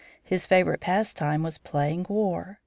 [0.23, 2.57] His favorite pastime was playing war.